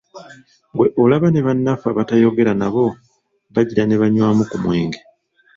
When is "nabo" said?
2.61-2.85